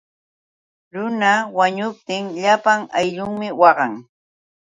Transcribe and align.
Runa 0.93 1.31
wañuptin 1.57 2.23
llapan 2.41 2.81
ayllunmi 2.97 3.47
waqan. 3.61 3.93